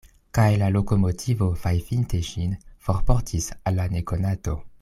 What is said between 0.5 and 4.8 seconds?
la lokomotivo fajfinte ŝin forportis al la nekonato.